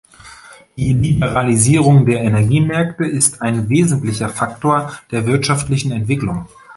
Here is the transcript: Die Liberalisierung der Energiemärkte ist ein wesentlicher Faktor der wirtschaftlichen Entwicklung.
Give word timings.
Die 0.77 0.93
Liberalisierung 0.93 2.07
der 2.07 2.21
Energiemärkte 2.23 3.05
ist 3.05 3.43
ein 3.43 3.69
wesentlicher 3.69 4.29
Faktor 4.29 4.91
der 5.11 5.27
wirtschaftlichen 5.27 5.91
Entwicklung. 5.91 6.47